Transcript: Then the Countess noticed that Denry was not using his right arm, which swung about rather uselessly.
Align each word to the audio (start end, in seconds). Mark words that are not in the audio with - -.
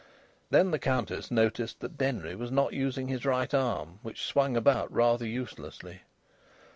Then 0.49 0.71
the 0.71 0.79
Countess 0.79 1.29
noticed 1.29 1.79
that 1.81 1.95
Denry 1.95 2.33
was 2.33 2.49
not 2.49 2.73
using 2.73 3.07
his 3.07 3.23
right 3.23 3.53
arm, 3.53 3.99
which 4.01 4.25
swung 4.25 4.57
about 4.57 4.91
rather 4.91 5.27
uselessly. 5.27 6.01